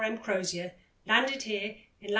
M. 0.03 0.17
Crozier, 0.17 0.71
landed 1.05 1.43
here 1.43 1.75
in 2.01 2.07
lat. 2.07 2.09